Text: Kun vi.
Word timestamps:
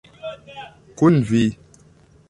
Kun 1.01 1.21
vi. 1.29 1.45